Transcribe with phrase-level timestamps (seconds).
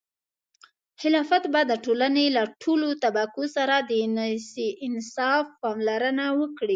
[1.01, 3.91] خلافت به د ټولنې له ټولو طبقو سره د
[4.87, 6.69] انصاف پاملرنه وکړي.